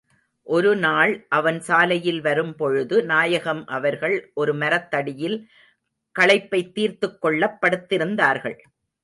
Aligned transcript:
ஒரு 0.47 0.75
நாள் 0.75 1.25
அவன் 1.29 1.59
சாலையில் 1.59 2.21
வரும் 2.21 2.55
பொழுது, 2.55 3.03
நாயகம் 3.03 3.65
அவர்கள் 3.65 4.31
ஒரு 4.33 4.53
மரத்தடியில் 4.53 5.49
களைப்பைத் 6.19 6.71
தீர்த்துக் 6.71 7.21
கொள்ளப் 7.21 7.57
படுத்திருந்தார்கள். 7.61 8.57